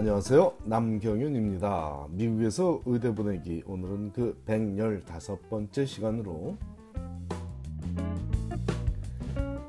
[0.00, 0.54] 안녕하세요.
[0.64, 2.06] 남경윤입니다.
[2.08, 6.56] 미국에서 의대 보내기 오늘은 그 115번째 시간으로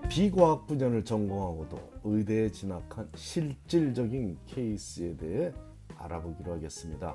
[0.09, 5.53] 비과학 분야를 전공하고도 의대에 진학한 실질적인 케이스에 대해
[5.97, 7.13] 알아보기로 하겠습니다.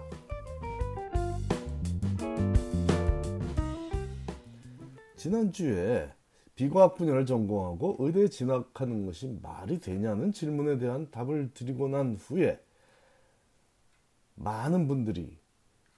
[5.16, 6.10] 지난주에
[6.54, 12.60] 비과학 분야를 전공하고 의대에 진학하는 것이 말이 되냐는 질문에 대한 답을 드리고 난 후에
[14.36, 15.38] 많은 분들이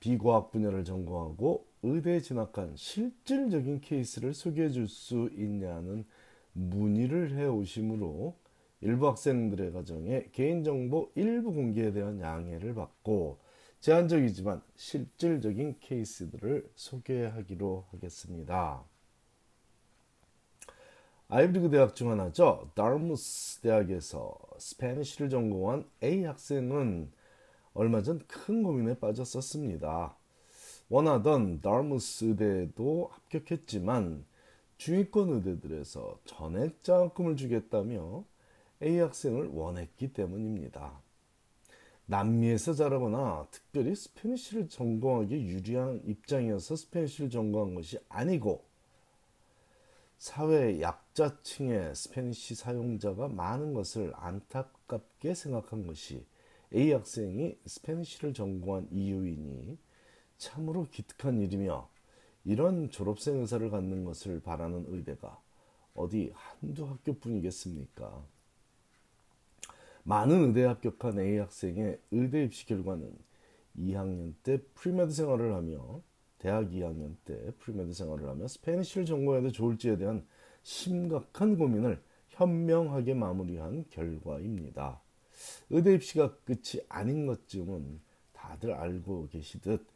[0.01, 6.05] 비과학 분야를 전공하고 의대에 진학한 실질적인 케이스를 소개해 줄 수 있냐는
[6.53, 8.37] 문의를 해 오시므로
[8.81, 13.39] 일부 학생들의 가정에 개인정보 일부 공개에 대한 양해를 받고
[13.81, 18.85] 제한적이지만 실질적인 케이스들을 소개하기로 하겠습니다.
[21.29, 22.71] 아이브리그 대학 중 하나죠.
[22.75, 27.13] 다르무스 대학에서 스페니쉬를 전공한 A 학생은
[27.75, 30.17] 얼마 전 큰 고민에 빠졌었습니다.
[30.89, 34.25] 원하던 다트머스 의대도 합격했지만
[34.79, 38.25] 중위권 의대들에서 전액 장학금을 주겠다며
[38.83, 41.01] A 학생을 원했기 때문입니다.
[42.07, 48.65] 남미에서 자라거나 특별히 Spanish를 전공하기 유리한 입장이어서 Spanish를 전공한 것이 아니고
[50.17, 56.25] 사회 약자층의 Spanish 사용자가 많은 것을 안타깝게 생각한 것이
[56.75, 59.79] A 학생이 Spanish를 전공한 이유이니
[60.37, 61.89] 참으로 기특한 일이며
[62.45, 65.41] 이런 졸업생 의사를 갖는 것을 바라는 의대가
[65.95, 68.25] 어디 한두 학교뿐이겠습니까?
[70.05, 73.13] 많은 의대에 합격한 A 학생의 의대 입시 결과는
[73.79, 76.01] 2학년 때 pre-med 생활을 하며
[76.39, 80.27] 대학 2학년 때 pre-med 생활을 하며 Spanish를 전공해도 좋을지에 대한
[80.63, 85.01] 심각한 고민을 현명하게 마무리한 결과입니다.
[85.71, 88.01] 의대 입시가 끝이 아닌 것쯤은
[88.33, 89.87] 다들 알고 계시듯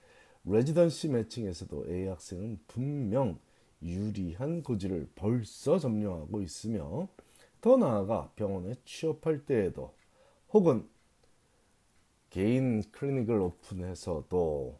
[0.44, 3.38] 레지던시 매칭에서도 A 학생은 분명
[3.82, 7.08] 유리한 고지를 벌써 점령하고 있으며
[7.60, 9.94] 더 나아가 병원에 취업할 때에도
[10.52, 10.88] 혹은
[12.30, 14.78] 개인 클리닉을 오픈해서도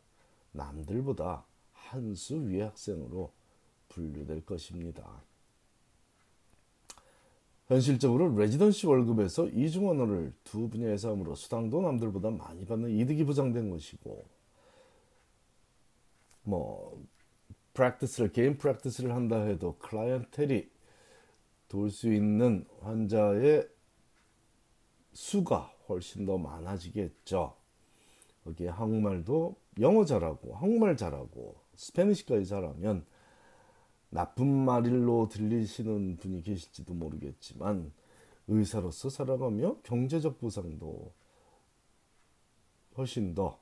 [0.52, 3.30] 남들보다 한 수 위의 학생으로
[3.90, 5.22] 분류될 것입니다.
[7.72, 14.24] 현실적으로 residency 월급에서 이중 언어를 두 분야에서 함으로 수당도 남들보다 많이 받는 이득이 보장된 것이고
[16.42, 17.02] 뭐
[17.72, 20.70] practice를 개인 practice를 한다 해도 clientele이
[21.68, 23.66] 돌 수 있는 환자의
[25.14, 27.56] 수가 훨씬 더 많아지겠죠.
[28.44, 33.06] 거기에 한국말도 영어 잘하고 한국말 잘하고 Spanish까지 잘하면
[34.14, 37.90] 나쁜 말일로 들리시는 분이 계실지도 모르겠지만
[38.46, 41.12] 의사로서 살아가며 경제적 보상도
[42.98, 43.58] 훨씬 더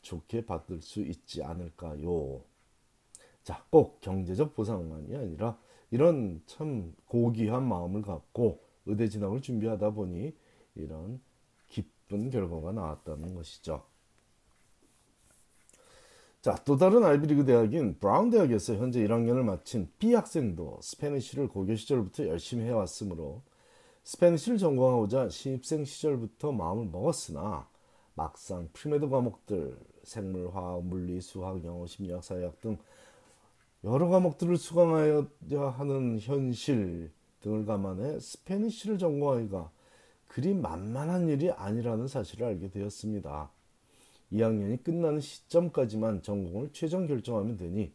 [0.00, 2.40] 좋게 받을 수 있지 않을까요?
[3.42, 5.58] 자, 꼭 경제적 보상만이 아니라
[5.90, 10.34] 이런 참 고귀한 마음을 갖고 의대 진학을 준비하다 보니
[10.76, 11.20] 이런
[11.68, 13.84] 기쁜 결과가 나왔다는 것이죠.
[16.42, 22.26] 자, 또 다른 아이비리그 대학인 브라운 대학에서 현재 1학년을 마친 B 학생도 Spanish를 고교 시절부터
[22.26, 23.42] 열심히 해왔으므로
[24.02, 27.68] Spanish를 전공하고자 신입생 시절부터 마음을 먹었으나
[28.14, 32.76] 막상 pre-med 과목들 생물, 화학, 물리, 수학, 영어, 심리학, 사회학 등
[33.84, 35.24] 여러 과목들을 수강하여야
[35.78, 39.70] 하는 현실 등을 감안해 Spanish를 전공하기가
[40.26, 43.48] 그리 만만한 일이 아니라는 사실을 알게 되었습니다.
[44.32, 47.92] 2학년이 끝나는 시점까지만 전공을 최종 결정하면 되니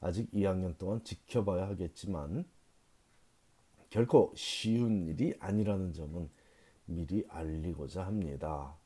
[0.00, 2.44] 아직 2학년 동안 지켜봐야 하겠지만
[3.90, 6.28] 결코 쉬운 일이 아니라는 점은
[6.86, 8.76] 미리 알리고자 합니다.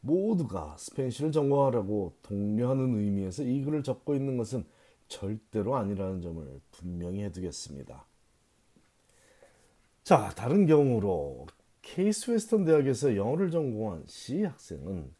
[0.00, 4.64] 모두가 스페니쉬를 전공하라고 독려하는 의미에서 이 글을 적고 있는 것은
[5.08, 8.06] 절대로 아니라는 점을 분명히 해두겠습니다.
[10.04, 11.46] 자, 다른 경우로
[11.82, 15.12] 케이스 웨스턴 대학에서 영어를 전공한 C 학생은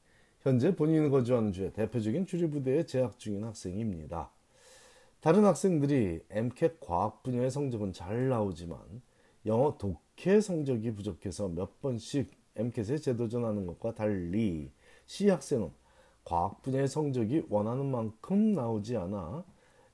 [0.47, 4.31] 현재 본인이 거주하는 주의 대표적인 주류부대에 재학 중인 학생입니다.
[5.21, 8.79] 다른 학생들이 MCAT 과학 분야의 성적은 잘 나오지만
[9.45, 14.71] 영어 독해 성적이 부족해서 몇 번씩 MCAT에 재도전하는 것과 달리
[15.07, 15.73] C 학생은
[16.25, 19.45] 과학 분야의 성적이 원하는 만큼 나오지 않아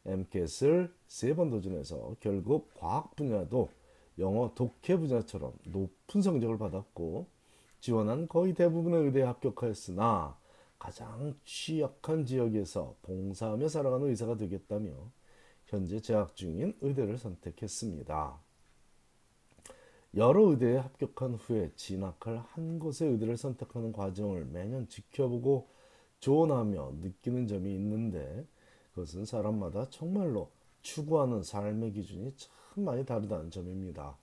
[0.05, 3.71] MCAT을 세 번 도전해서 결국 과학 분야도
[4.19, 7.27] 영어 독해 분야처럼 높은 성적을 받았고
[7.81, 10.42] 지원한 거의 대부분의 의대에 합격하였으나
[10.83, 14.91] 가장 취약한 지역에서 봉사하며 살아가는 의사가 되겠다며
[15.67, 18.37] 현재 재학 중인 의대를 선택했습니다.
[20.17, 25.69] 여러 의대에 합격한 후에 진학할 한 곳의 의대를 선택하는 과정을 매년 지켜보고
[26.19, 28.45] 조언하며 느끼는 점이 있는데
[28.93, 30.51] 그것은 사람마다 정말로
[30.83, 34.17] 추구하는 삶의 기준이 참 많이 다르다는 점입니다.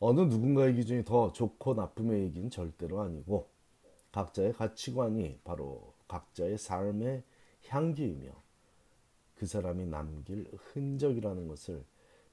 [0.00, 3.52] 어느 누군가의 기준이 더 좋고 나쁨의 얘기는 절대로 아니고
[4.12, 7.22] 각자의 가치관이 바로 각자의 삶의
[7.68, 8.30] 향기이며
[9.36, 11.84] 그 사람이 남길 흔적이라는 것을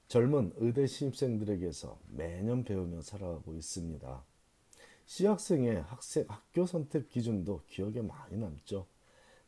[0.08, 4.24] 젊은 의대 신입생들에게서 매년 배우며 살아가고 있습니다.
[5.06, 8.86] C학생의 학생, 학교 선택 기준도 기억에 많이 남죠.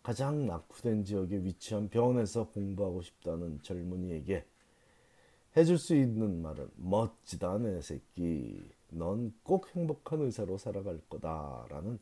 [0.03, 4.45] 가장 낙후된 지역에 위치한 병원에서 공부하고 싶다는 젊은이에게
[5.57, 11.99] 해줄 수 있는 말은 멋지다 내 새끼 넌 꼭 행복한 의사로 살아갈 거다라는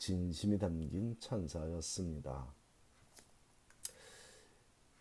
[0.00, 2.46] 진심이 담긴 찬사였습니다.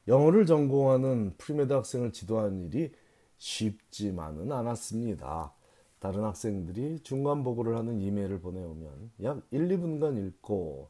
[0.10, 2.92] 영어를 전공하는 pre-med 학생을 지도한 일이
[3.38, 5.54] 쉽지만은 않았습니다.
[6.00, 10.90] 다른 학생들이 중간 보고를 하는 이메일을 보내오면 약 1, 2분간 읽고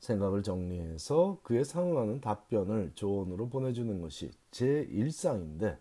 [0.00, 5.78] 생각을 정리해서 그에 상응하는 답변을 조언으로 보내주는 것이 제 일상인데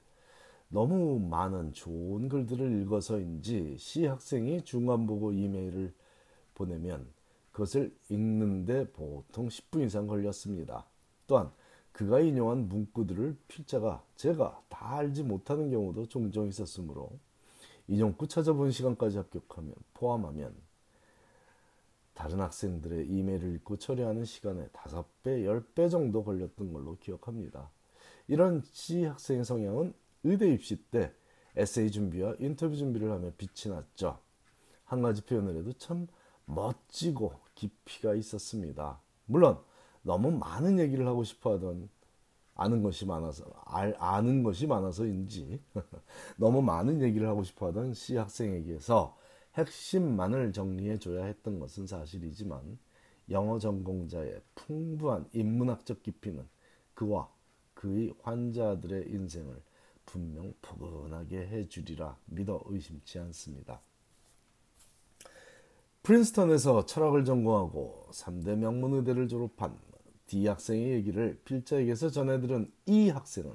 [0.70, 5.94] 너무 많은 좋은 글들을 읽어서인지 C 학생이 중간 보고 이메일을
[6.54, 7.12] 보내면
[7.52, 10.86] 그것을 읽는데 보통 10분 이상 걸렸습니다.
[11.28, 11.52] 또한
[11.92, 17.12] 그가 인용한 문구들을 필자가 제가 다 알지 못하는 경우도 종종 있었으므로
[17.88, 20.56] 인용구 찾아본 시간까지 합격하면 포함하면
[22.14, 27.70] 다른 학생들의 이메일을 읽고 처리하는 시간에 5배, 10배 정도 걸렸던 걸로 기억합니다.
[28.28, 29.94] 이런 C 학생의 성향은
[30.24, 31.14] 의대 입시 때
[31.56, 34.20] 에세이 준비와 인터뷰 준비를 하며 빛이 났죠.
[34.86, 36.08] 한 가지 표현을 해도 참
[36.46, 39.00] 멋지고 깊이가 있었습니다.
[39.26, 39.60] 물론
[40.02, 41.90] 너무 많은 얘기를 하고 싶어 하던
[42.56, 45.62] 아는 것이 많아서 알, 아는 것이 많아서인지
[46.38, 49.18] 너무 많은 얘기를 하고 싶어 하던 C 학생에게서
[49.56, 52.78] 핵심만을 정리해 줘야 했던 것은 사실이지만
[53.30, 56.48] 영어 전공자의 풍부한 인문학적 깊이는
[56.94, 57.30] 그와
[57.74, 59.62] 그의 환자들의 인생을
[60.06, 63.82] 분명 포근하게 해주리라 믿어 의심치 않습니다.
[66.04, 69.78] 프린스턴에서 철학을 전공하고 3대 명문 의대를 졸업한
[70.26, 73.54] D 학생의 얘기를 필자에게서 전해들은 E 학생은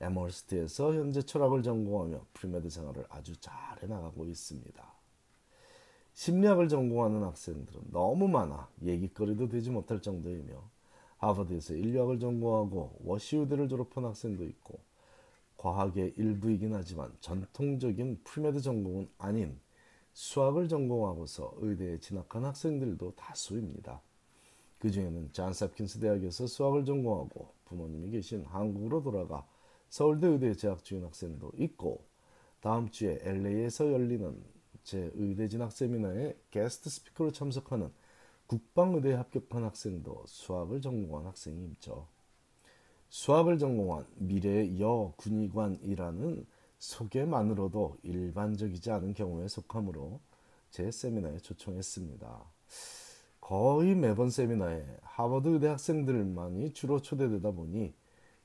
[0.00, 4.84] 애머스트에서 현재 철학을 전공하며 pre-med 생활을 아주 잘 해나가고 있습니다.
[6.14, 10.54] 심리학을 전공하는 학생들은 너무 많아 얘기거리도 되지 못할 정도이며
[11.18, 14.80] 하버드에서 인류학을 전공하고 워시유를 졸업한 학생도 있고
[15.56, 19.58] 과학의 일부이긴 하지만 전통적인 pre-med 전공은 아닌
[20.16, 24.00] 수학을 전공하고서 의대에 진학한 학생들도 다수입니다.
[24.78, 29.46] 그 중에는 잔스홉킨스 대학에서 수학을 전공하고 부모님이 계신 한국으로 돌아가
[29.90, 32.02] 서울대 의대에 재학 중인 학생도 있고
[32.62, 34.42] 다음 주에 LA에서 열리는
[34.84, 37.92] 제 의대 진학 세미나에 게스트 스피커로 참석하는
[38.46, 42.08] 국방의대에 합격한 학생도 수학을 전공한 학생이 있죠.
[43.10, 46.46] 수학을 전공한 미래의 여군의관이라는
[46.78, 50.20] 소개만으로도 일반적이지 않은 경우에 속하므로
[50.70, 52.44] 제 세미나에 초청했습니다.
[53.40, 57.94] 거의 매번 세미나에 하버드 의대 학생들만이 주로 초대되다 보니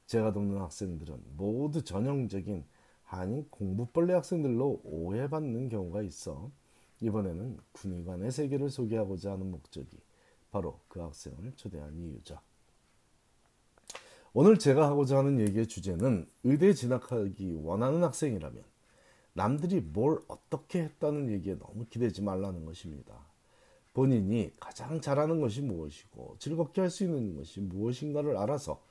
[0.06, 2.66] 제가 돕는 학생들은 모두 전형적인
[3.04, 6.52] 한인 공부벌레 학생들로 오해받는 경우가 있어
[7.02, 9.98] 이번에는 군의관의 세계를 소개하고자 하는 목적이
[10.52, 12.40] 바로 그 학생을 초대한 이유죠.
[14.34, 18.64] 오늘 제가 하고자 하는 얘기의 주제는 의대 진학하기 원하는 학생이라면
[19.34, 23.14] 남들이 뭘 어떻게 했다는 얘기에 너무 기대지 말라는 것입니다.
[23.94, 28.82] 본인이 가장 잘하는 것이 무엇이고 즐겁게 할 수 있는 것이 무엇인가를 알아서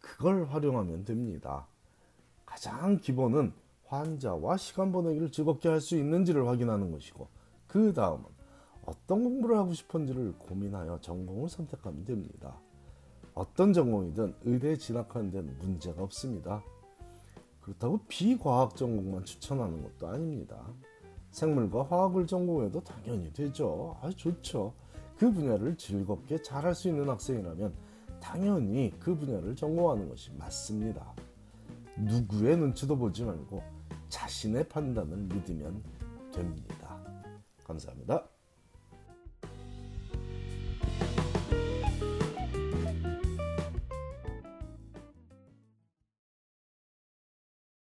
[0.00, 1.66] 그걸 활용하면 됩니다.
[2.44, 3.54] 가장 기본은
[3.86, 7.26] 환자와 시간 보내기를 즐겁게 할 수 있는지를 확인하는 것이고
[7.66, 8.26] 그 다음은
[8.84, 12.60] 어떤 공부를 하고 싶은지를 고민하여 전공을 선택하면 됩니다.
[13.38, 16.60] 어떤 전공이든 의대에 진학하는 데는 문제가 없습니다.
[17.60, 20.60] 그렇다고 비과학 전공만 추천하는 것도 아닙니다.
[21.30, 23.96] 생물과 화학을 전공해도 당연히 되죠.
[24.02, 24.72] 아, 좋죠.
[25.16, 27.72] 그 분야를 즐겁게 잘할 수 있는 학생이라면
[28.20, 31.14] 당연히 그 분야를 전공하는 것이 맞습니다.
[31.96, 33.62] 누구의 눈치도 보지 말고
[34.08, 35.80] 자신의 판단을 믿으면
[36.32, 36.98] 됩니다.
[37.62, 38.28] 감사합니다.